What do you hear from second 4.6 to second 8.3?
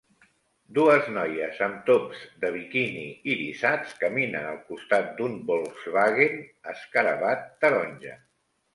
costat d'un Volkswagen Escarabat taronja.